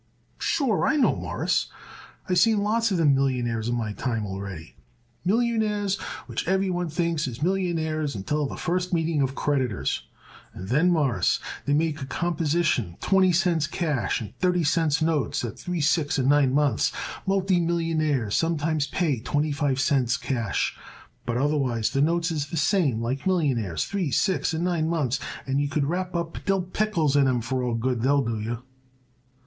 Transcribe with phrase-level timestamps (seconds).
[0.39, 1.67] "Sure, I know, Mawruss,
[2.27, 4.75] I seen lots of them millionaires in my time already.
[5.23, 10.07] Millionaires which everyone thinks is millionaires until the first meeting of creditors,
[10.55, 15.45] and then, Mawruss, they make a composition for twenty cents cash and thirty cents notes
[15.45, 16.91] at three, six and nine months.
[17.27, 20.75] Multi millionaires sometimes pay twenty five cents cash,
[21.27, 25.61] but otherwise the notes is the same like millionaires, three, six and nine months, and
[25.61, 28.63] you could wrap up dill pickles in 'em for all the good they'll do you."